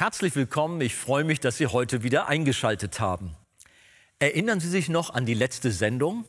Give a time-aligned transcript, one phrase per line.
[0.00, 3.36] Herzlich willkommen, ich freue mich, dass Sie heute wieder eingeschaltet haben.
[4.18, 6.24] Erinnern Sie sich noch an die letzte Sendung?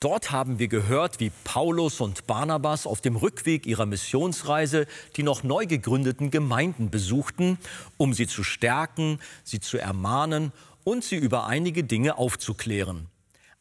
[0.00, 5.44] Dort haben wir gehört, wie Paulus und Barnabas auf dem Rückweg ihrer Missionsreise die noch
[5.44, 7.56] neu gegründeten Gemeinden besuchten,
[7.98, 10.50] um sie zu stärken, sie zu ermahnen
[10.82, 13.06] und sie über einige Dinge aufzuklären.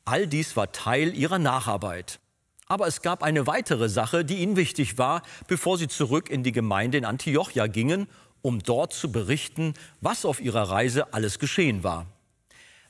[0.04, 2.20] All dies war Teil ihrer Nacharbeit.
[2.66, 6.54] Aber es gab eine weitere Sache, die ihnen wichtig war, bevor sie zurück in die
[6.54, 8.08] Gemeinde in Antiochia gingen,
[8.44, 12.06] um dort zu berichten, was auf ihrer Reise alles geschehen war.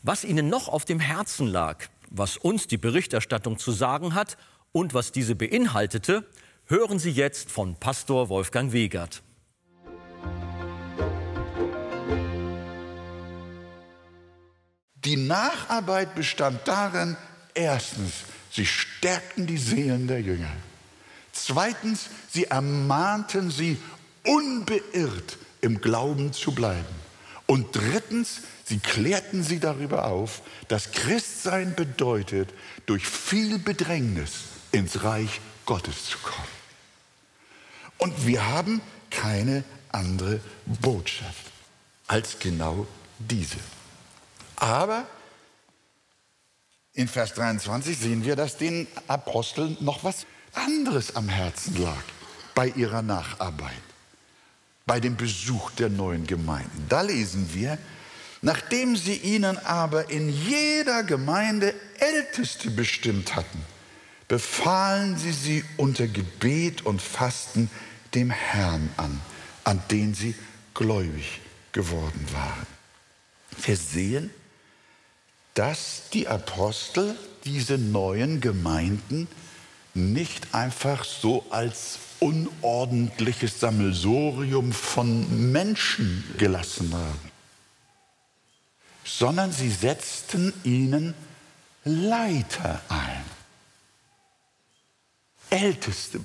[0.02, 4.36] Was ihnen noch auf dem Herzen lag, was uns die Berichterstattung zu sagen hat
[4.74, 6.26] und was diese beinhaltete,
[6.66, 9.22] hören Sie jetzt von Pastor Wolfgang Wegert.
[15.06, 17.16] Die Nacharbeit bestand darin,
[17.54, 20.52] erstens, sie stärkten die Seelen der Jünger.
[21.32, 23.78] Zweitens, sie ermahnten sie,
[24.26, 26.86] unbeirrt im Glauben zu bleiben.
[27.48, 32.54] Und drittens, Sie klärten sie darüber auf, dass Christsein bedeutet,
[32.86, 34.32] durch viel Bedrängnis
[34.72, 36.48] ins Reich Gottes zu kommen.
[37.98, 41.52] Und wir haben keine andere Botschaft
[42.08, 42.88] als genau
[43.20, 43.60] diese.
[44.56, 45.06] Aber
[46.94, 52.04] in Vers 23 sehen wir, dass den Aposteln noch was anderes am Herzen lag
[52.56, 53.72] bei ihrer Nacharbeit,
[54.86, 56.86] bei dem Besuch der neuen Gemeinden.
[56.90, 57.78] Da lesen wir,
[58.44, 63.64] Nachdem sie ihnen aber in jeder Gemeinde Älteste bestimmt hatten,
[64.28, 67.70] befahlen sie sie unter Gebet und Fasten
[68.14, 69.22] dem Herrn an,
[69.64, 70.36] an den sie
[70.74, 71.40] gläubig
[71.72, 72.68] geworden waren.
[73.66, 74.30] Wir sehen,
[75.54, 77.16] dass die Apostel
[77.46, 79.30] diese neuen Gemeinden
[79.94, 87.34] nicht einfach so als unordentliches Sammelsorium von Menschen gelassen haben
[89.04, 91.14] sondern sie setzten ihnen
[91.84, 93.24] Leiter ein.
[95.50, 96.22] Älteste.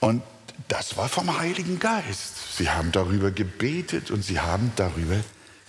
[0.00, 0.22] Und
[0.68, 2.56] das war vom Heiligen Geist.
[2.56, 5.20] Sie haben darüber gebetet und sie haben darüber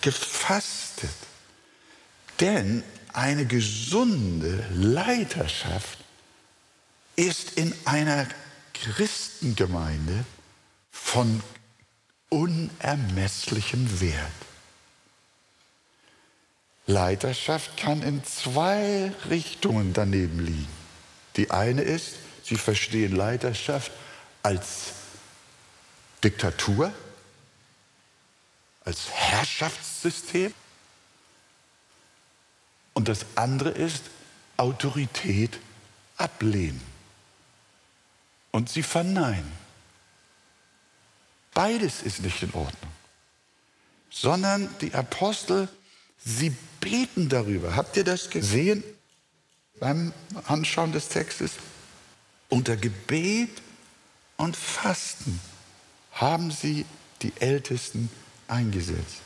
[0.01, 1.09] gefastet.
[2.39, 5.99] Denn eine gesunde Leiterschaft
[7.17, 8.27] ist in einer
[8.73, 10.23] Christengemeinde
[10.91, 11.41] von
[12.29, 14.31] unermesslichen Wert.
[16.85, 20.67] Leiterschaft kann in zwei Richtungen daneben liegen.
[21.35, 22.13] Die eine ist,
[22.43, 23.91] Sie verstehen Leiterschaft
[24.41, 24.93] als
[26.23, 26.93] Diktatur,
[28.85, 30.53] als Herrschaftssystem.
[32.93, 34.03] Und das andere ist
[34.55, 35.59] Autorität
[36.15, 36.96] ablehnen.
[38.57, 39.51] Und sie verneinen.
[41.53, 42.91] Beides ist nicht in Ordnung.
[44.09, 45.69] Sondern die Apostel,
[46.17, 47.75] sie beten darüber.
[47.75, 48.83] Habt ihr das gesehen
[49.79, 50.11] beim
[50.47, 51.51] Anschauen des Textes?
[52.49, 53.61] Unter Gebet
[54.37, 55.39] und Fasten
[56.13, 56.87] haben sie
[57.21, 58.09] die Ältesten
[58.47, 59.21] eingesetzt.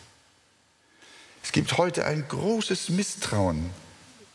[1.42, 3.70] Es gibt heute ein großes Misstrauen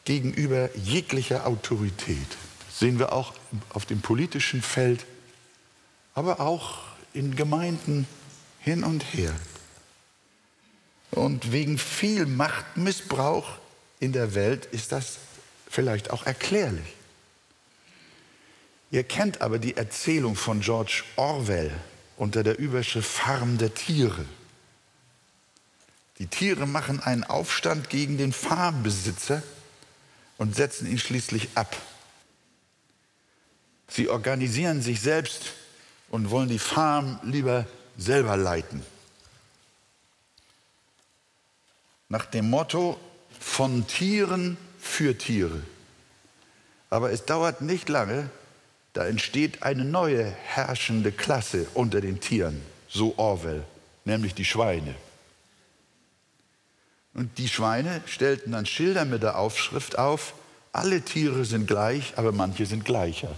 [0.07, 2.39] gegenüber jeglicher Autorität.
[2.79, 3.33] Sehen wir auch
[3.71, 5.07] auf dem politischen Feld,
[6.15, 6.81] aber auch
[7.15, 8.07] in Gemeinden
[8.61, 9.33] hin und her.
[11.11, 13.47] Und wegen viel Machtmissbrauch
[13.99, 15.17] in der Welt ist das
[15.71, 16.95] vielleicht auch erklärlich.
[18.91, 21.73] Ihr kennt aber die Erzählung von George Orwell
[22.19, 24.27] unter der Überschrift Farm der Tiere.
[26.19, 29.43] Die Tiere machen einen Aufstand gegen den Farmbesitzer
[30.37, 31.75] und setzen ihn schließlich ab.
[33.89, 35.53] Sie organisieren sich selbst
[36.11, 37.67] und wollen die Farm lieber
[37.97, 38.83] selber leiten.
[42.09, 42.99] Nach dem Motto
[43.41, 45.63] von Tieren für Tiere.
[46.91, 48.31] Aber es dauert nicht lange,
[48.93, 53.65] da entsteht eine neue herrschende Klasse unter den Tieren, so Orwell,
[54.05, 54.95] nämlich die Schweine.
[57.13, 60.35] Und die Schweine stellten dann Schilder mit der Aufschrift auf,
[60.73, 63.35] alle Tiere sind gleich, aber manche sind gleicher.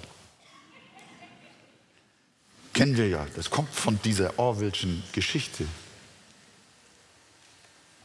[2.72, 5.66] Kennen wir ja, das kommt von dieser Orwellschen Geschichte.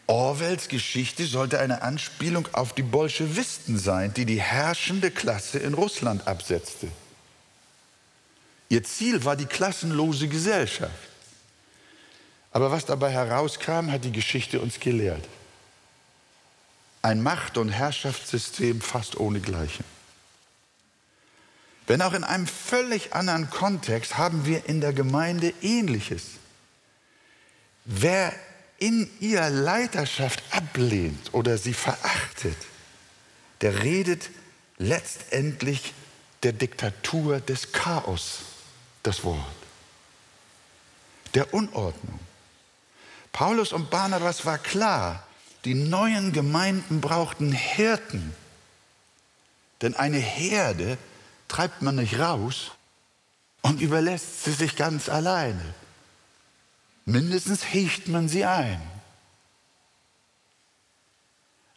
[0.08, 6.28] Orwells Geschichte sollte eine Anspielung auf die Bolschewisten sein, die die herrschende Klasse in Russland
[6.28, 6.88] absetzte.
[8.70, 10.92] Ihr Ziel war die klassenlose Gesellschaft.
[12.52, 15.24] Aber was dabei herauskam, hat die Geschichte uns gelehrt.
[17.02, 19.84] Ein Macht- und Herrschaftssystem fast ohne Gleichen.
[21.88, 26.24] Wenn auch in einem völlig anderen Kontext haben wir in der Gemeinde Ähnliches.
[27.86, 28.34] wer
[28.78, 32.58] in ihr Leiterschaft ablehnt oder sie verachtet,
[33.62, 34.30] der redet
[34.78, 35.94] letztendlich
[36.44, 38.40] der Diktatur des Chaos
[39.04, 39.40] das Wort,
[41.34, 42.20] der Unordnung.
[43.32, 45.26] Paulus und Barnabas war klar,
[45.66, 48.36] die neuen Gemeinden brauchten Hirten,
[49.82, 50.98] denn eine Herde
[51.54, 52.72] treibt man nicht raus
[53.62, 55.64] und überlässt sie sich ganz alleine.
[57.06, 58.82] Mindestens hecht man sie ein.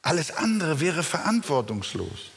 [0.00, 2.30] Alles andere wäre verantwortungslos.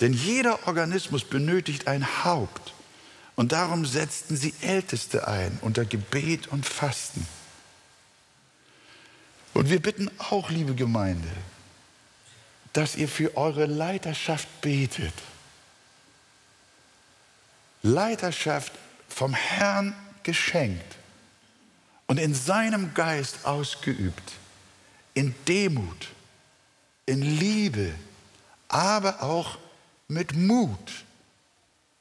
[0.00, 2.72] Denn jeder Organismus benötigt ein Haupt.
[3.36, 7.26] Und darum setzten sie Älteste ein unter Gebet und Fasten.
[9.52, 11.28] Und wir bitten auch, liebe Gemeinde,
[12.72, 15.12] dass ihr für eure Leiterschaft betet.
[17.82, 18.72] Leiterschaft
[19.08, 20.96] vom Herrn geschenkt
[22.06, 24.32] und in seinem Geist ausgeübt,
[25.14, 26.08] in Demut,
[27.06, 27.92] in Liebe,
[28.68, 29.58] aber auch
[30.08, 31.04] mit Mut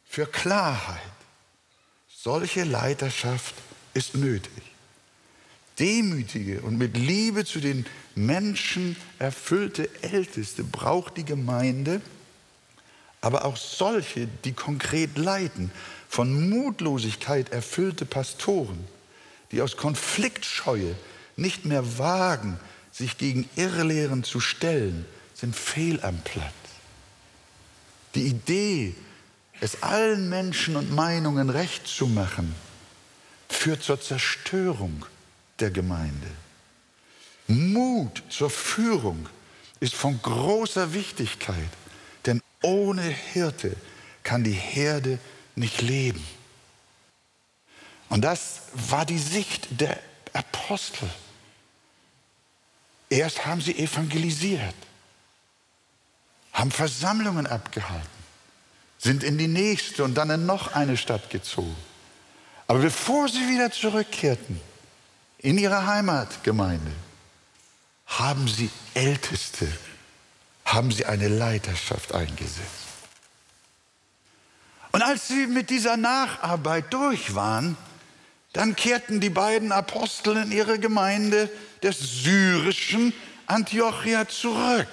[0.05, 1.01] für Klarheit.
[2.09, 3.55] Solche Leiterschaft
[3.93, 4.51] ist nötig.
[5.79, 12.01] Demütige und mit Liebe zu den Menschen erfüllte Älteste braucht die Gemeinde,
[13.21, 15.71] aber auch solche, die konkret leiten,
[16.09, 18.85] von Mutlosigkeit erfüllte Pastoren
[19.51, 20.95] die aus Konfliktscheue
[21.35, 22.59] nicht mehr wagen,
[22.91, 26.53] sich gegen Irrlehren zu stellen, sind fehl am Platz.
[28.15, 28.95] Die Idee,
[29.59, 32.53] es allen Menschen und Meinungen recht zu machen,
[33.49, 35.05] führt zur Zerstörung
[35.59, 36.27] der Gemeinde.
[37.47, 39.27] Mut zur Führung
[39.79, 41.69] ist von großer Wichtigkeit,
[42.61, 43.75] ohne Hirte
[44.23, 45.19] kann die Herde
[45.55, 46.25] nicht leben.
[48.09, 49.99] Und das war die Sicht der
[50.33, 51.09] Apostel.
[53.09, 54.75] Erst haben sie evangelisiert,
[56.53, 58.07] haben Versammlungen abgehalten,
[58.97, 61.75] sind in die nächste und dann in noch eine Stadt gezogen.
[62.67, 64.59] Aber bevor sie wieder zurückkehrten
[65.39, 66.91] in ihre Heimatgemeinde,
[68.05, 69.67] haben sie Älteste,
[70.73, 72.81] haben sie eine Leiterschaft eingesetzt.
[74.91, 77.77] Und als sie mit dieser Nacharbeit durch waren,
[78.53, 81.49] dann kehrten die beiden Apostel in ihre Gemeinde
[81.81, 83.13] des syrischen
[83.47, 84.89] Antiochia zurück.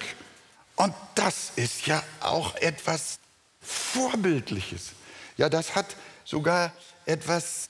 [0.76, 3.18] Und das ist ja auch etwas
[3.60, 4.92] Vorbildliches.
[5.36, 6.72] Ja, das hat sogar
[7.04, 7.68] etwas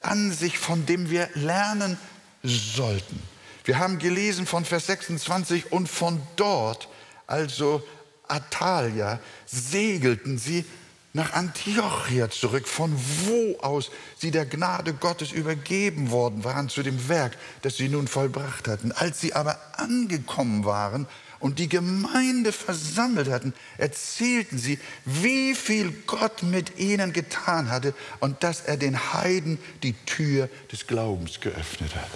[0.00, 1.98] an sich, von dem wir lernen
[2.42, 3.22] sollten.
[3.64, 6.88] Wir haben gelesen von Vers 26 und von dort,
[7.28, 7.82] also
[8.26, 10.64] Atalia, segelten sie
[11.12, 12.94] nach Antiochia zurück, von
[13.24, 18.08] wo aus sie der Gnade Gottes übergeben worden waren zu dem Werk, das sie nun
[18.08, 18.92] vollbracht hatten.
[18.92, 21.06] Als sie aber angekommen waren
[21.40, 28.42] und die Gemeinde versammelt hatten, erzählten sie, wie viel Gott mit ihnen getan hatte und
[28.44, 32.10] dass er den Heiden die Tür des Glaubens geöffnet hat.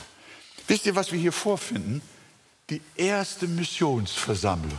[0.69, 2.03] Wisst ihr, was wir hier vorfinden?
[2.71, 4.79] Die erste Missionsversammlung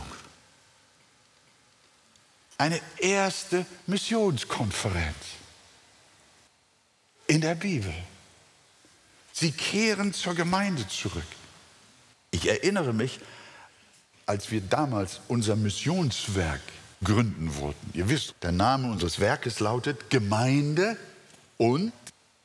[2.58, 5.16] eine erste Missionskonferenz
[7.26, 7.92] in der Bibel.
[9.32, 11.24] Sie kehren zur Gemeinde zurück.
[12.30, 13.18] Ich erinnere mich,
[14.26, 16.62] als wir damals unser Missionswerk
[17.02, 17.90] gründen wollten.
[17.92, 20.96] Ihr wisst, der Name unseres Werkes lautet Gemeinde
[21.58, 21.92] und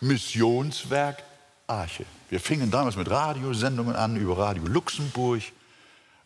[0.01, 1.23] Missionswerk
[1.67, 2.05] Arche.
[2.29, 5.43] Wir fingen damals mit Radiosendungen an über Radio Luxemburg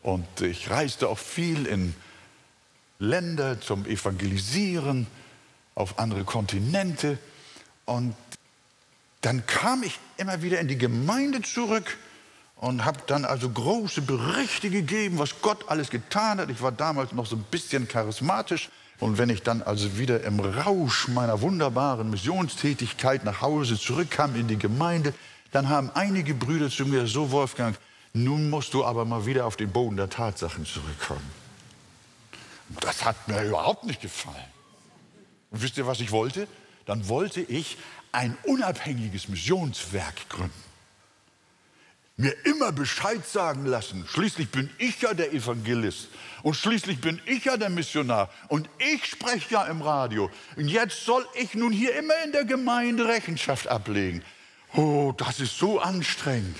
[0.01, 1.93] und ich reiste auch viel in
[3.03, 5.07] Länder zum Evangelisieren,
[5.75, 7.17] auf andere Kontinente.
[7.85, 8.15] Und
[9.21, 11.97] dann kam ich immer wieder in die Gemeinde zurück
[12.57, 16.49] und habe dann also große Berichte gegeben, was Gott alles getan hat.
[16.49, 18.69] Ich war damals noch so ein bisschen charismatisch.
[18.99, 24.47] Und wenn ich dann also wieder im Rausch meiner wunderbaren Missionstätigkeit nach Hause zurückkam in
[24.47, 25.13] die Gemeinde,
[25.51, 27.75] dann haben einige Brüder zu mir so, Wolfgang,
[28.13, 31.42] nun musst du aber mal wieder auf den Boden der Tatsachen zurückkommen.
[32.79, 34.35] Das hat mir überhaupt nicht gefallen.
[35.51, 36.47] Und wisst ihr, was ich wollte?
[36.85, 37.77] Dann wollte ich
[38.11, 40.63] ein unabhängiges Missionswerk gründen.
[42.15, 44.05] Mir immer Bescheid sagen lassen.
[44.07, 46.09] Schließlich bin ich ja der Evangelist.
[46.43, 48.29] Und schließlich bin ich ja der Missionar.
[48.49, 50.29] Und ich spreche ja im Radio.
[50.55, 54.23] Und jetzt soll ich nun hier immer in der Gemeinde Rechenschaft ablegen.
[54.75, 56.57] Oh, das ist so anstrengend.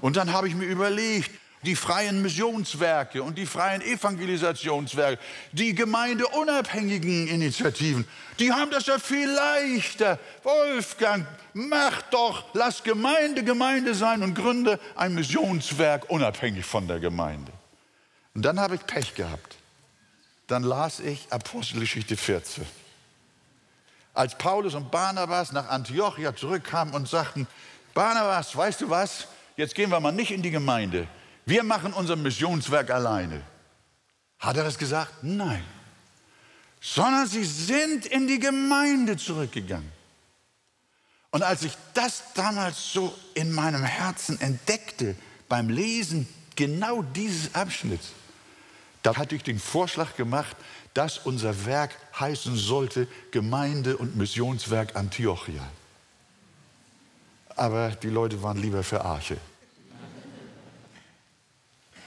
[0.00, 1.30] Und dann habe ich mir überlegt,
[1.62, 8.06] die freien Missionswerke und die freien Evangelisationswerke, die gemeindeunabhängigen Initiativen,
[8.38, 10.18] die haben das ja viel leichter.
[10.42, 17.52] Wolfgang, mach doch, lass Gemeinde Gemeinde sein und gründe ein Missionswerk unabhängig von der Gemeinde.
[18.34, 19.56] Und dann habe ich Pech gehabt.
[20.46, 22.66] Dann las ich Apostelgeschichte 14.
[24.14, 27.46] Als Paulus und Barnabas nach Antiochia zurückkamen und sagten,
[27.94, 31.06] Barnabas, weißt du was, jetzt gehen wir mal nicht in die Gemeinde,
[31.50, 33.42] wir machen unser Missionswerk alleine.
[34.38, 35.12] Hat er das gesagt?
[35.22, 35.64] Nein.
[36.80, 39.90] Sondern sie sind in die Gemeinde zurückgegangen.
[41.32, 45.16] Und als ich das damals so in meinem Herzen entdeckte,
[45.48, 48.12] beim Lesen genau dieses Abschnitts,
[49.02, 50.56] da hatte ich den Vorschlag gemacht,
[50.94, 55.68] dass unser Werk heißen sollte Gemeinde- und Missionswerk Antiochia.
[57.56, 59.36] Aber die Leute waren lieber für Arche.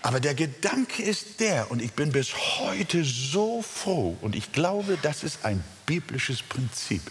[0.03, 4.98] Aber der Gedanke ist der, und ich bin bis heute so froh, und ich glaube,
[5.01, 7.01] das ist ein biblisches Prinzip.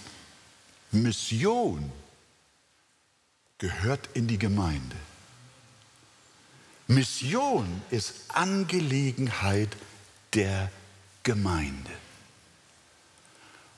[0.90, 1.90] Mission
[3.56, 4.94] gehört in die Gemeinde.
[6.86, 9.70] Mission ist Angelegenheit
[10.34, 10.70] der
[11.22, 11.92] Gemeinde.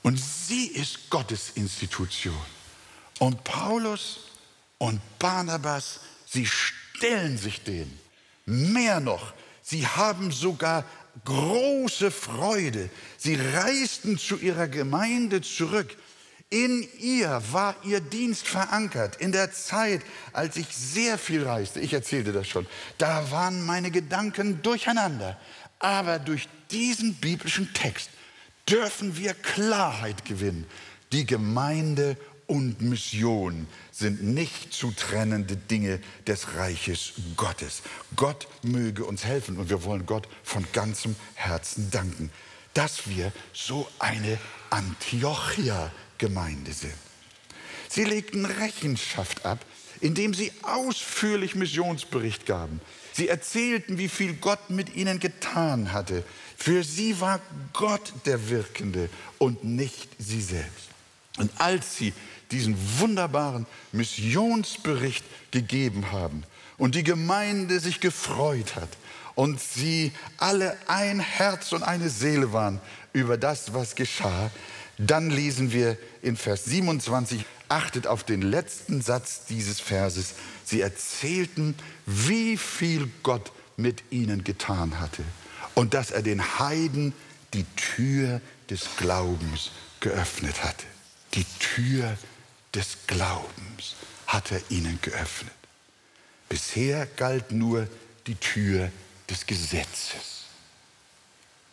[0.03, 2.35] Und sie ist Gottes Institution.
[3.19, 4.19] Und Paulus
[4.77, 8.04] und Barnabas, sie stellen sich denen.
[8.45, 10.85] Mehr noch, sie haben sogar
[11.23, 12.89] große Freude.
[13.17, 15.95] Sie reisten zu ihrer Gemeinde zurück.
[16.49, 19.15] In ihr war ihr Dienst verankert.
[19.15, 23.89] In der Zeit, als ich sehr viel reiste, ich erzählte das schon, da waren meine
[23.89, 25.39] Gedanken durcheinander.
[25.79, 28.09] Aber durch diesen biblischen Text
[28.69, 30.65] dürfen wir Klarheit gewinnen.
[31.11, 37.81] Die Gemeinde und Mission sind nicht zu trennende Dinge des Reiches Gottes.
[38.15, 42.29] Gott möge uns helfen und wir wollen Gott von ganzem Herzen danken,
[42.73, 44.37] dass wir so eine
[44.69, 46.93] Antiochia-Gemeinde sind.
[47.89, 49.65] Sie legten Rechenschaft ab,
[50.01, 52.81] indem sie ausführlich Missionsbericht gaben.
[53.13, 56.23] Sie erzählten, wie viel Gott mit ihnen getan hatte.
[56.57, 57.39] Für sie war
[57.71, 60.89] Gott der Wirkende und nicht sie selbst.
[61.37, 62.13] Und als sie
[62.51, 66.43] diesen wunderbaren Missionsbericht gegeben haben
[66.77, 68.89] und die Gemeinde sich gefreut hat
[69.35, 72.79] und sie alle ein Herz und eine Seele waren
[73.13, 74.51] über das, was geschah,
[74.97, 81.75] dann lesen wir in Vers 27, achtet auf den letzten Satz dieses Verses, sie erzählten,
[82.05, 85.23] wie viel Gott mit ihnen getan hatte
[85.73, 87.13] und dass er den Heiden
[87.53, 90.85] die Tür des Glaubens geöffnet hatte.
[91.33, 92.17] Die Tür
[92.75, 93.95] des Glaubens
[94.27, 95.53] hat er ihnen geöffnet.
[96.49, 97.87] Bisher galt nur
[98.27, 98.91] die Tür
[99.29, 100.45] des Gesetzes.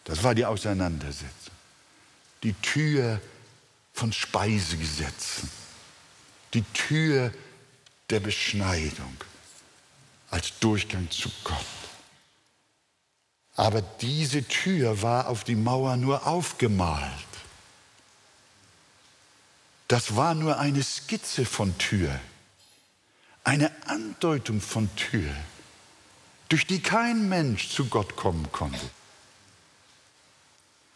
[0.04, 1.54] Das war die Auseinandersetzung.
[2.42, 3.20] Die Tür
[3.92, 5.50] von Speisegesetzen.
[6.54, 7.32] Die Tür
[8.10, 9.16] der Beschneidung
[10.30, 11.56] als Durchgang zu Gott.
[13.54, 17.31] Aber diese Tür war auf die Mauer nur aufgemalt.
[19.92, 22.18] Das war nur eine Skizze von Tür,
[23.44, 25.30] eine Andeutung von Tür,
[26.48, 28.80] durch die kein Mensch zu Gott kommen konnte.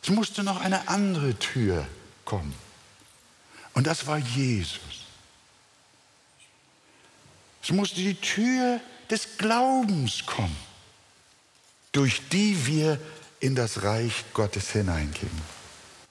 [0.02, 1.86] Es musste noch eine andere Tür
[2.24, 2.54] kommen.
[3.74, 4.80] Und das war Jesus.
[7.62, 10.56] Es musste die Tür des Glaubens kommen,
[11.92, 12.98] durch die wir
[13.40, 15.42] in das Reich Gottes hineingingen.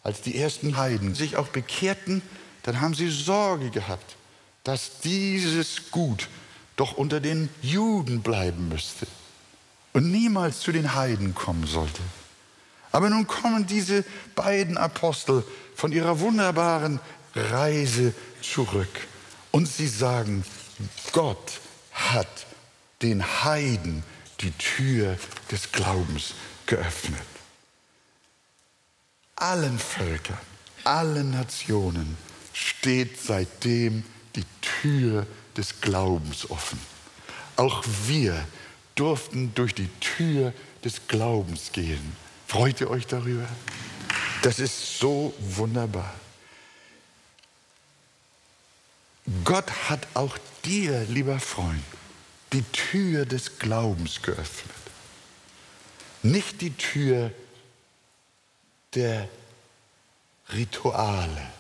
[0.04, 2.22] Als die ersten Heiden sich auch bekehrten,
[2.66, 4.16] dann haben sie Sorge gehabt,
[4.64, 6.28] dass dieses Gut
[6.76, 9.06] doch unter den Juden bleiben müsste
[9.94, 12.02] und niemals zu den Heiden kommen sollte.
[12.92, 14.04] Aber nun kommen diese
[14.34, 15.44] beiden Apostel
[15.76, 17.00] von ihrer wunderbaren
[17.36, 19.08] Reise zurück
[19.52, 20.44] und sie sagen,
[21.12, 21.60] Gott
[21.92, 22.48] hat
[23.04, 24.04] den Heiden
[24.42, 25.20] die Tür
[25.52, 26.34] des Glaubens
[26.66, 27.22] geöffnet.
[29.36, 30.40] Allen Völkern,
[30.84, 32.18] allen Nationen
[32.56, 34.04] steht seitdem
[34.36, 36.80] die Tür des Glaubens offen.
[37.58, 38.48] Auch wir
[38.96, 42.16] durften durch die Tür des Glaubens gehen.
[42.48, 43.48] Freut ihr euch darüber?
[44.42, 46.14] Das ist so wunderbar.
[49.44, 51.84] Gott hat auch dir, lieber Freund,
[52.54, 54.76] die Tür des Glaubens geöffnet.
[56.24, 57.32] Nicht die Tür
[58.94, 59.28] der
[60.54, 61.52] Rituale,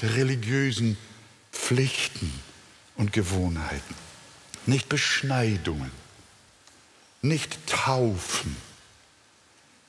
[0.00, 0.96] der religiösen
[1.52, 2.32] Pflichten
[2.96, 3.94] und Gewohnheiten,
[4.66, 5.90] nicht Beschneidungen,
[7.22, 8.56] nicht Taufen,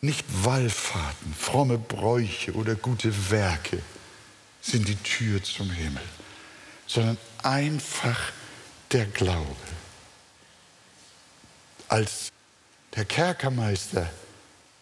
[0.01, 3.81] nicht Wallfahrten, fromme Bräuche oder gute Werke
[4.61, 6.03] sind die Tür zum Himmel,
[6.87, 8.31] sondern einfach
[8.91, 9.55] der Glaube.
[11.87, 12.29] Als
[12.95, 14.09] der Kerkermeister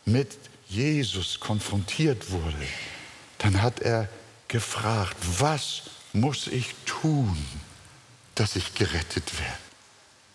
[0.06, 0.38] mit
[0.68, 2.68] Jesus konfrontiert wurde,
[3.40, 4.10] dann hat er
[4.54, 5.82] gefragt, was
[6.14, 7.36] muss ich tun,
[8.36, 9.64] dass ich gerettet werde?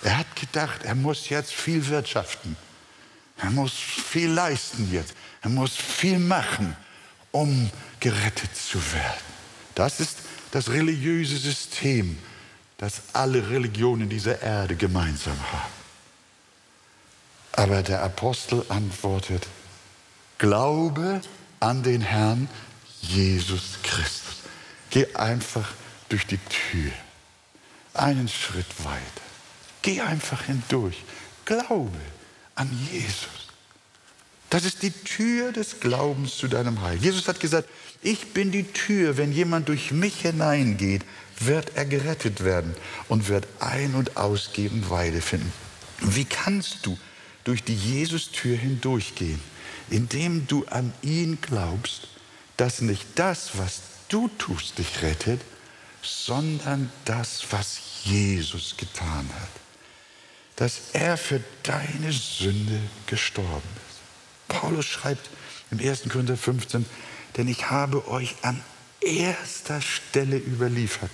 [0.03, 2.57] Er hat gedacht, er muss jetzt viel wirtschaften.
[3.37, 5.15] Er muss viel leisten jetzt.
[5.41, 6.77] Er muss viel machen,
[7.31, 7.71] um
[8.01, 9.23] gerettet zu werden.
[9.77, 10.19] Das ist
[10.51, 12.19] das religiöse System,
[12.77, 15.73] das alle Religionen dieser Erde gemeinsam haben.
[17.53, 19.47] Aber der Apostel antwortet,
[20.39, 21.21] Glaube
[21.61, 22.49] an den Herrn
[23.03, 24.37] Jesus Christus.
[24.91, 25.69] Geh einfach
[26.09, 26.93] durch die Tür,
[27.95, 29.23] einen Schritt weiter.
[29.83, 31.03] Geh einfach hindurch.
[31.45, 32.01] Glaube
[32.55, 33.49] an Jesus.
[34.51, 36.99] Das ist die Tür des Glaubens zu deinem Heil.
[36.99, 37.69] Jesus hat gesagt,
[38.03, 39.17] ich bin die Tür.
[39.17, 41.05] Wenn jemand durch mich hineingeht,
[41.39, 42.75] wird er gerettet werden
[43.09, 45.53] und wird ein- und ausgeben Weide finden.
[46.01, 46.99] Wie kannst du
[47.45, 49.41] durch die Jesus-Tür hindurchgehen?
[49.91, 52.09] Indem du an ihn glaubst,
[52.59, 55.41] dass nicht das, was du tust, dich rettet,
[56.03, 59.49] sondern das, was Jesus getan hat.
[60.57, 64.59] Dass er für deine Sünde gestorben ist.
[64.61, 65.31] Paulus schreibt
[65.71, 66.09] im 1.
[66.11, 66.85] Korinther 15,
[67.37, 68.63] denn ich habe euch an
[69.01, 71.11] erster Stelle überliefert.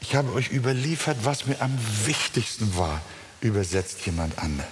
[0.00, 3.00] Ich habe euch überliefert, was mir am wichtigsten war,
[3.40, 4.66] übersetzt jemand anders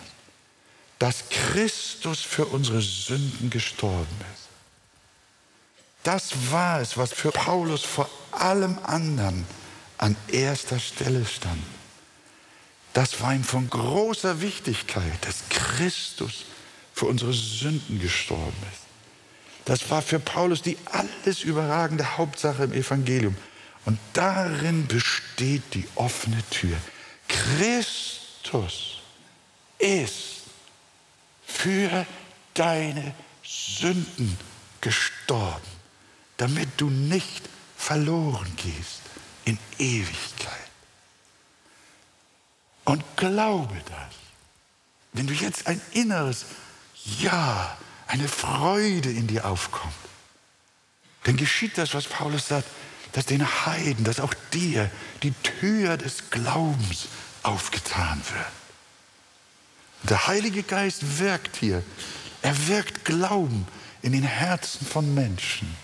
[0.99, 4.48] dass Christus für unsere Sünden gestorben ist.
[6.09, 9.45] Das war es, was für Paulus vor allem anderen
[9.99, 11.63] an erster Stelle stand.
[12.95, 16.47] Das war ihm von großer Wichtigkeit, dass Christus
[16.95, 18.87] für unsere Sünden gestorben ist.
[19.67, 23.37] Das war für Paulus die alles überragende Hauptsache im Evangelium.
[23.85, 26.79] Und darin besteht die offene Tür.
[27.29, 29.03] Christus
[29.79, 30.45] ist
[31.45, 32.07] für
[32.55, 33.13] deine
[33.45, 34.39] Sünden
[34.81, 35.78] gestorben,
[36.39, 39.03] damit du nicht verloren gehst
[39.45, 40.55] in Ewigkeit.
[42.85, 44.15] Und glaube das.
[45.13, 46.47] Wenn du jetzt ein inneres
[47.21, 49.93] Ja, eine Freude in dir aufkommt,
[51.25, 52.69] dann geschieht das, was Paulus sagt,
[53.13, 54.91] dass den Heiden, dass auch dir
[55.23, 57.09] die Tür des Glaubens
[57.43, 58.47] aufgetan wird.
[60.09, 61.83] Der Heilige Geist wirkt hier.
[62.43, 63.67] Er wirkt Glauben
[64.03, 65.75] in den Herzen von Menschen.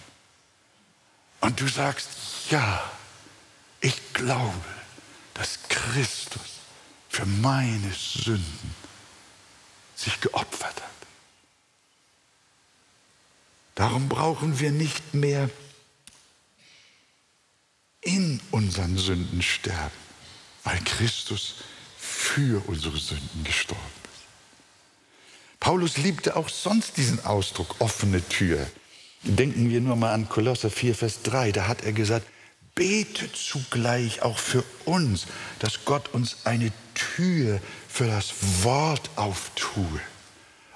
[1.44, 2.08] Und du sagst,
[2.48, 2.82] ja,
[3.82, 4.64] ich glaube,
[5.34, 6.40] dass Christus
[7.10, 8.74] für meine Sünden
[9.94, 10.90] sich geopfert hat.
[13.74, 15.50] Darum brauchen wir nicht mehr
[18.00, 19.92] in unseren Sünden sterben,
[20.62, 21.56] weil Christus
[21.98, 23.82] für unsere Sünden gestorben
[24.14, 25.60] ist.
[25.60, 28.66] Paulus liebte auch sonst diesen Ausdruck offene Tür.
[29.24, 31.52] Denken wir nur mal an Kolosser 4, Vers 3.
[31.52, 32.26] Da hat er gesagt,
[32.74, 35.26] betet zugleich auch für uns,
[35.60, 38.32] dass Gott uns eine Tür für das
[38.62, 40.00] Wort auftue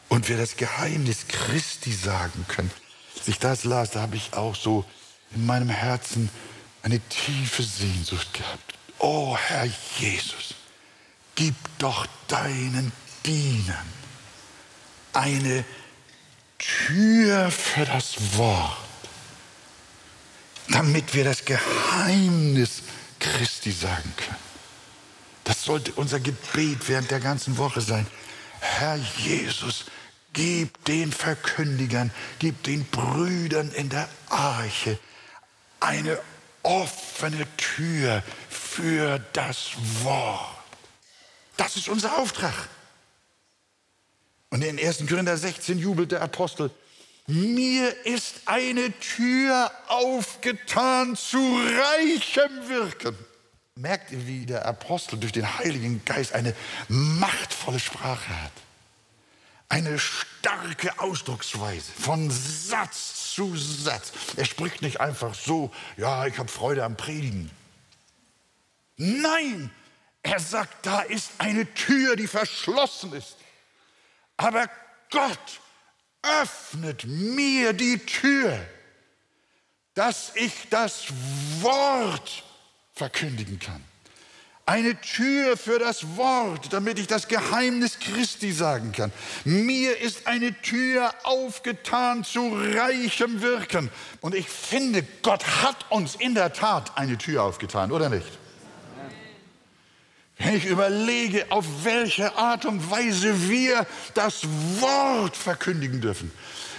[0.09, 2.71] und wir das Geheimnis Christi sagen können.
[3.19, 4.85] Als ich das las, da habe ich auch so
[5.35, 6.31] in meinem Herzen
[6.83, 8.79] eine tiefe Sehnsucht gehabt.
[8.99, 10.55] Oh Herr Jesus,
[11.35, 12.93] gib doch deinen
[13.27, 13.99] Dienern
[15.13, 15.65] eine
[16.59, 18.77] Tür für das Wort,
[20.69, 22.83] damit wir das Geheimnis
[23.19, 24.37] Christi sagen können.
[25.45, 28.07] Das sollte unser Gebet während der ganzen Woche sein.
[28.61, 29.87] Herr Jesus,
[30.33, 34.99] gib den Verkündigern, gib den Brüdern in der Arche
[35.81, 36.21] eine
[36.63, 39.71] offene Tür für das
[40.03, 40.59] Wort.
[41.57, 42.55] Das ist unser Auftrag.
[44.51, 45.07] Und in 1.
[45.07, 46.71] Korinther 16 jubelt der Apostel,
[47.27, 53.17] mir ist eine Tür aufgetan zu reichem Wirken.
[53.75, 56.55] Merkt ihr, wie der Apostel durch den Heiligen Geist eine
[56.89, 58.53] machtvolle Sprache hat?
[59.69, 64.13] Eine starke Ausdrucksweise von Satz zu Satz.
[64.37, 67.51] Er spricht nicht einfach so, ja, ich habe Freude am Predigen.
[68.97, 69.71] Nein,
[70.23, 73.37] er sagt, da ist eine Tür, die verschlossen ist.
[74.39, 74.71] Aber
[75.11, 75.61] Gott
[76.23, 78.59] öffnet mir die Tür,
[79.95, 81.09] dass ich das
[81.61, 82.45] Wort
[82.95, 83.85] verkündigen kann.
[84.65, 89.11] Eine Tür für das Wort, damit ich das Geheimnis Christi sagen kann.
[89.45, 93.91] Mir ist eine Tür aufgetan zu reichem Wirken.
[94.21, 98.39] Und ich finde, Gott hat uns in der Tat eine Tür aufgetan, oder nicht?
[100.39, 104.43] Wenn ich überlege, auf welche Art und Weise wir das
[104.81, 106.31] Wort verkündigen dürfen,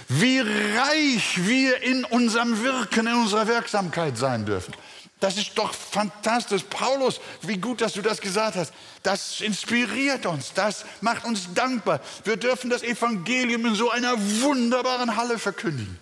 [0.08, 4.74] wie reich wir in unserem Wirken, in unserer Wirksamkeit sein dürfen.
[5.20, 6.62] Das ist doch fantastisch.
[6.70, 8.72] Paulus, wie gut, dass du das gesagt hast.
[9.02, 12.00] Das inspiriert uns, das macht uns dankbar.
[12.24, 15.98] Wir dürfen das Evangelium in so einer wunderbaren Halle verkündigen.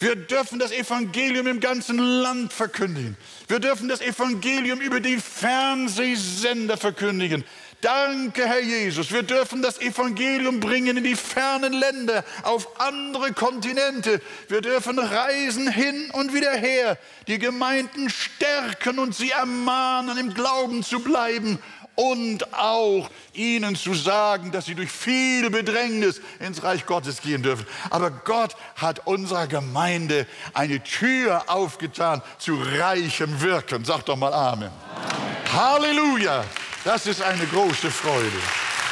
[0.00, 3.18] Wir dürfen das Evangelium im ganzen Land verkündigen.
[3.48, 7.44] Wir dürfen das Evangelium über die Fernsehsender verkündigen.
[7.82, 9.12] Danke, Herr Jesus.
[9.12, 14.22] Wir dürfen das Evangelium bringen in die fernen Länder, auf andere Kontinente.
[14.48, 20.82] Wir dürfen reisen hin und wieder her, die Gemeinden stärken und sie ermahnen, im Glauben
[20.82, 21.58] zu bleiben
[22.00, 27.66] und auch ihnen zu sagen, dass sie durch viel Bedrängnis ins Reich Gottes gehen dürfen.
[27.90, 33.84] Aber Gott hat unserer Gemeinde eine Tür aufgetan zu reichem Wirken.
[33.84, 34.70] Sag doch mal Amen.
[34.70, 35.52] Amen.
[35.52, 36.42] Halleluja.
[36.84, 38.40] Das ist eine große Freude.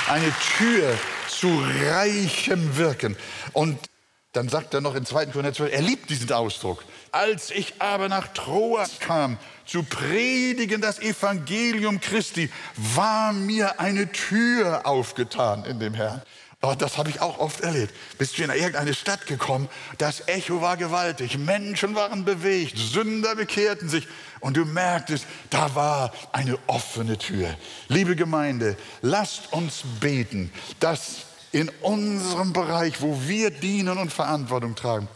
[0.09, 0.95] Eine Tür
[1.29, 3.17] zu reichem Wirken.
[3.55, 3.88] Und
[4.33, 5.27] dann sagt er noch in 2.
[5.27, 6.85] Korinther 12, er liebt diesen Ausdruck.
[7.13, 14.87] Als ich aber nach Troas kam, zu predigen das Evangelium Christi, war mir eine Tür
[14.87, 16.23] aufgetan in dem Herrn.
[16.61, 17.95] Oh, das habe ich auch oft erlebt.
[18.19, 23.89] Bist du in irgendeine Stadt gekommen, das Echo war gewaltig, Menschen waren bewegt, Sünder bekehrten
[23.89, 24.09] sich
[24.41, 27.55] und du merktest, da war eine offene Tür.
[27.87, 35.09] Liebe Gemeinde, lasst uns beten, dass in unserem Bereich, wo wir dienen und Verantwortung tragen,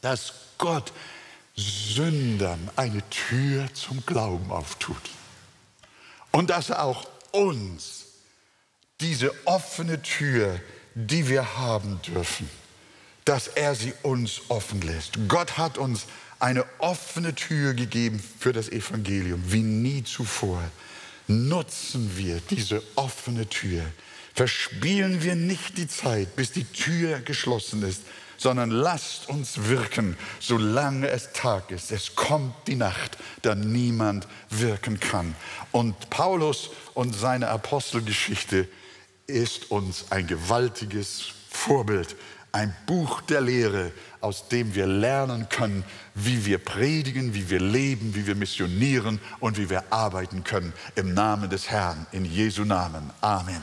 [0.00, 0.92] dass Gott
[1.56, 4.96] Sündern eine Tür zum Glauben auftut.
[6.32, 8.04] Und dass er auch uns
[9.00, 10.58] diese offene Tür
[10.94, 12.48] die wir haben dürfen,
[13.24, 15.18] dass er sie uns offen lässt.
[15.28, 16.06] Gott hat uns
[16.38, 20.62] eine offene Tür gegeben für das Evangelium, wie nie zuvor.
[21.26, 23.82] Nutzen wir diese offene Tür.
[24.34, 28.02] Verspielen wir nicht die Zeit, bis die Tür geschlossen ist,
[28.36, 31.92] sondern lasst uns wirken, solange es Tag ist.
[31.92, 35.36] Es kommt die Nacht, da niemand wirken kann.
[35.70, 38.68] Und Paulus und seine Apostelgeschichte
[39.26, 42.16] ist uns ein gewaltiges Vorbild,
[42.50, 48.14] ein Buch der Lehre, aus dem wir lernen können, wie wir predigen, wie wir leben,
[48.14, 50.72] wie wir missionieren und wie wir arbeiten können.
[50.96, 53.10] Im Namen des Herrn, in Jesu Namen.
[53.20, 53.62] Amen.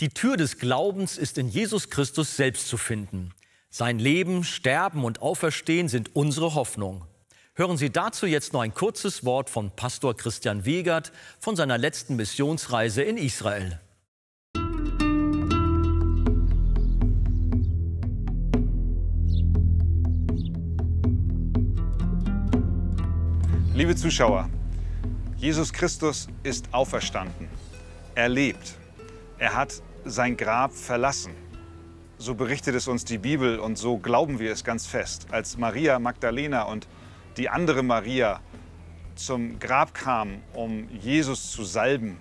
[0.00, 3.34] Die Tür des Glaubens ist in Jesus Christus selbst zu finden.
[3.68, 7.04] Sein Leben, Sterben und Auferstehen sind unsere Hoffnung.
[7.52, 12.16] Hören Sie dazu jetzt noch ein kurzes Wort von Pastor Christian Wegert von seiner letzten
[12.16, 13.78] Missionsreise in Israel.
[23.74, 24.48] Liebe Zuschauer,
[25.36, 27.50] Jesus Christus ist auferstanden.
[28.14, 28.76] Er lebt.
[29.36, 31.32] Er hat sein Grab verlassen.
[32.18, 35.26] So berichtet es uns die Bibel und so glauben wir es ganz fest.
[35.30, 36.86] Als Maria Magdalena und
[37.36, 38.40] die andere Maria
[39.14, 42.18] zum Grab kam, um Jesus zu salben,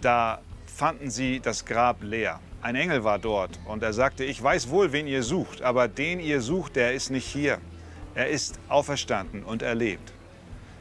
[0.00, 2.40] da fanden sie das Grab leer.
[2.62, 6.20] Ein Engel war dort und er sagte, ich weiß wohl, wen ihr sucht, aber den
[6.20, 7.58] ihr sucht, der ist nicht hier.
[8.14, 10.12] Er ist auferstanden und er lebt.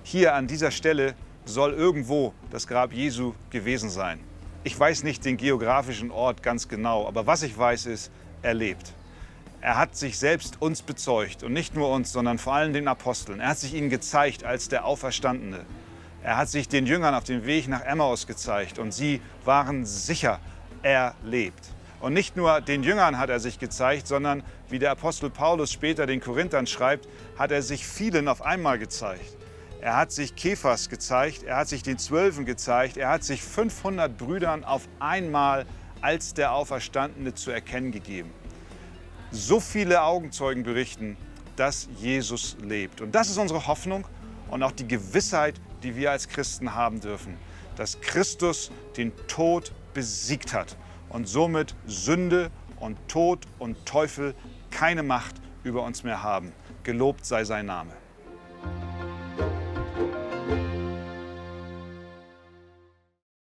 [0.04, 4.20] Hier an dieser Stelle soll irgendwo das Grab Jesu gewesen sein.
[4.68, 8.92] Ich weiß nicht den geografischen Ort ganz genau, aber was ich weiß ist, er lebt.
[9.62, 13.40] Er hat sich selbst uns bezeugt und nicht nur uns, sondern vor allem den Aposteln.
[13.40, 15.66] Er hat sich ihnen gezeigt als der Auferstandene.
[16.22, 20.42] Er hat sich den Jüngern auf dem Weg nach Emmaus gezeigt und sie waren sicher,
[20.84, 21.70] er lebt.
[22.02, 26.06] Und nicht nur den Jüngern hat er sich gezeigt, sondern wie der Apostel Paulus später
[26.06, 29.37] den Korinthern schreibt, hat er sich vielen auf einmal gezeigt.
[29.80, 34.18] Er hat sich Kephas gezeigt, er hat sich den Zwölfen gezeigt, er hat sich 500
[34.18, 35.66] Brüdern auf einmal
[36.02, 38.32] als der Auferstandene zu erkennen gegeben
[39.32, 41.18] so viele Augenzeugen berichten,
[41.56, 43.02] dass Jesus lebt.
[43.02, 44.08] Und das ist unsere Hoffnung
[44.50, 47.36] und auch die Gewissheit, die wir als Christen haben dürfen,
[47.76, 50.78] dass Christus den Tod besiegt hat
[51.10, 54.36] und somit Sünde und Tod und Teufel
[54.72, 56.52] keine Macht über uns mehr haben.
[56.84, 57.92] Gelobt sei sein Name.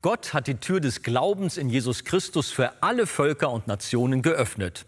[0.07, 4.87] Gott hat die Tür des Glaubens in Jesus Christus für alle Völker und Nationen geöffnet.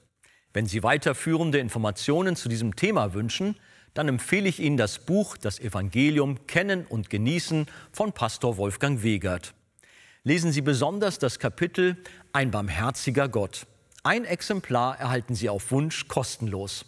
[0.53, 3.57] Wenn Sie weiterführende Informationen zu diesem Thema wünschen,
[3.95, 9.55] dann empfehle ich Ihnen das Buch Das Evangelium Kennen und Genießen von Pastor Wolfgang Wegert.
[10.23, 11.97] Lesen Sie besonders das Kapitel
[12.33, 13.67] Ein barmherziger Gott.
[14.05, 16.85] Ein Exemplar erhalten Sie auf Wunsch kostenlos.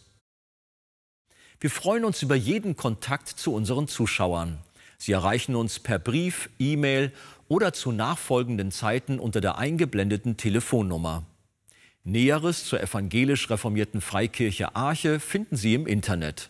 [1.58, 4.60] Wir freuen uns über jeden Kontakt zu unseren Zuschauern.
[4.98, 7.12] Sie erreichen uns per Brief, E-Mail
[7.50, 11.24] oder zu nachfolgenden Zeiten unter der eingeblendeten Telefonnummer.
[12.04, 16.48] Näheres zur evangelisch reformierten Freikirche Arche finden Sie im Internet.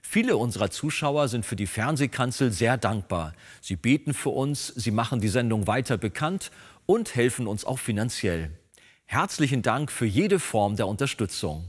[0.00, 3.34] Viele unserer Zuschauer sind für die Fernsehkanzel sehr dankbar.
[3.60, 6.50] Sie beten für uns, sie machen die Sendung weiter bekannt
[6.86, 8.50] und helfen uns auch finanziell.
[9.04, 11.66] Herzlichen Dank für jede Form der Unterstützung.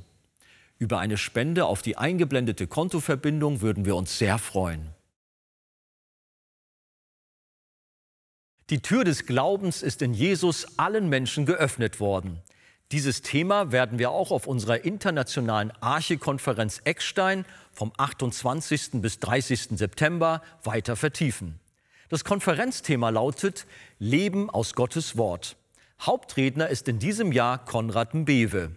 [0.80, 4.97] Über eine Spende auf die eingeblendete Kontoverbindung würden wir uns sehr freuen.
[8.70, 12.42] Die Tür des Glaubens ist in Jesus allen Menschen geöffnet worden.
[12.92, 19.02] Dieses Thema werden wir auch auf unserer internationalen Archekonferenz Eckstein vom 28.
[19.02, 19.78] bis 30.
[19.78, 21.62] September weiter vertiefen.
[22.10, 23.66] Das Konferenzthema lautet
[24.00, 25.56] Leben aus Gottes Wort.
[26.02, 28.72] Hauptredner ist in diesem Jahr Konrad Mbewe.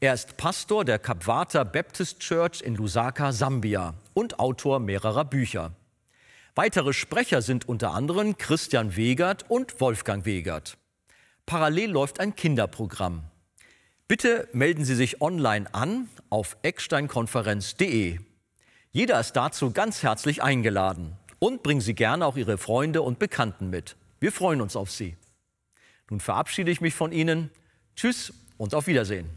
[0.00, 5.72] Er ist Pastor der Kapwata Baptist Church in Lusaka, Sambia und Autor mehrerer Bücher.
[6.56, 10.78] Weitere Sprecher sind unter anderem Christian Wegert und Wolfgang Wegert.
[11.46, 13.24] Parallel läuft ein Kinderprogramm.
[14.06, 18.20] Bitte melden Sie sich online an auf ecksteinkonferenz.de.
[18.92, 21.16] Jeder ist dazu ganz herzlich eingeladen.
[21.40, 23.96] Und bringen Sie gerne auch Ihre Freunde und Bekannten mit.
[24.20, 25.16] Wir freuen uns auf Sie.
[26.08, 27.50] Nun verabschiede ich mich von Ihnen.
[27.96, 29.28] Tschüss und auf Wiedersehen.